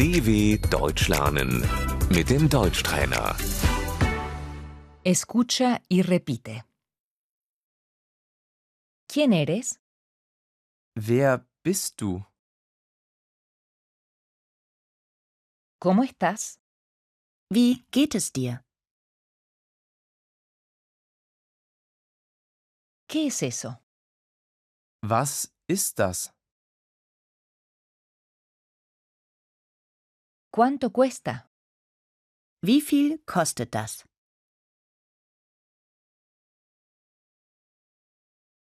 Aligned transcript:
DW 0.00 0.56
Deutsch 0.70 1.08
lernen 1.08 1.60
mit 2.08 2.30
dem 2.30 2.48
Deutschtrainer. 2.48 3.36
Escucha 5.04 5.82
y 5.90 6.00
repite. 6.00 6.64
¿Quién 9.06 9.34
eres? 9.34 9.78
Wer 10.96 11.46
bist 11.62 12.00
du? 12.00 12.24
¿Cómo 15.78 16.02
estás? 16.02 16.58
Wie 17.52 17.84
geht 17.90 18.14
es 18.14 18.32
dir? 18.32 18.64
¿Qué 23.06 23.26
es 23.26 23.42
eso? 23.42 23.76
Was 25.02 25.52
ist 25.68 25.98
das? 25.98 26.32
¿Cuánto 30.52 30.90
cuesta? 30.90 31.48
Wie 32.66 32.80
viel 32.80 33.22
kostet 33.24 33.70
das? 33.70 34.04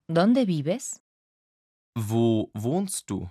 ¿Dónde 0.10 0.46
vives? 0.46 1.02
Wo 1.96 2.52
wohnst 2.54 3.10
du? 3.10 3.30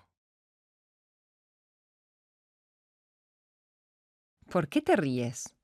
¿Por 4.50 4.68
qué 4.70 4.80
te 4.80 4.96
ríes? 4.96 5.54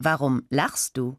Warum 0.00 0.46
lachst 0.50 0.96
du? 0.96 1.18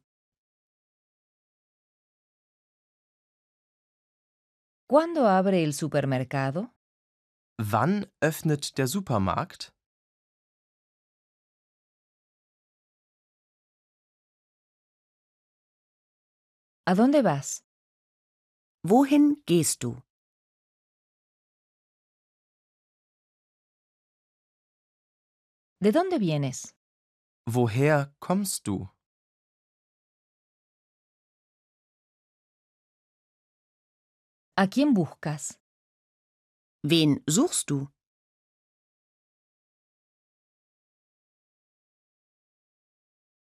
¿Cuándo 4.87 5.27
abre 5.27 5.63
el 5.65 5.73
supermercado? 5.73 6.73
Wann 7.59 8.05
öffnet 8.21 8.77
der 8.77 8.87
Supermarkt? 8.87 9.76
¿A 16.89 16.95
dónde 16.95 17.21
vas? 17.21 17.65
Wohin 18.89 19.43
gehst 19.45 19.83
du? 19.83 20.01
¿De 25.81 25.91
dónde 25.91 26.17
vienes? 26.17 26.73
Woher 27.45 28.15
kommst 28.19 28.65
du? 28.65 28.87
¿A 34.55 34.69
quién 34.69 34.93
buscas? 34.93 35.59
Wen 36.83 37.21
suchst 37.27 37.67
du? 37.69 37.91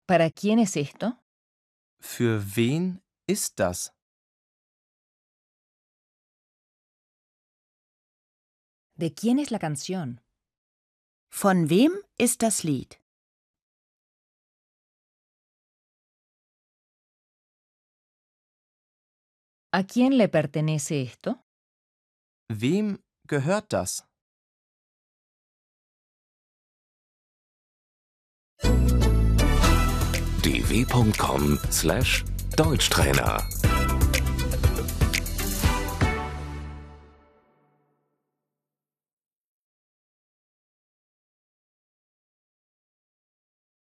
¿Para 0.07 0.31
quién 0.31 0.57
es 0.57 0.75
esto? 0.75 1.23
Für 2.01 2.41
wen 2.55 3.03
ist 3.29 3.59
das? 3.59 3.93
¿De 8.95 9.13
quién 9.13 9.37
es 9.39 9.51
la 9.51 9.59
canción? 9.59 10.19
Von 11.31 11.69
wem 11.69 11.91
ist 12.17 12.41
das 12.41 12.63
Lied? 12.63 12.99
¿A 19.71 19.83
quién 19.83 20.17
le 20.17 20.27
pertenece 20.27 21.03
esto? 21.03 21.45
Wem 22.49 23.03
gehört 23.27 23.71
das? 23.71 24.09
dw.com/deutschtrainer 32.59 33.68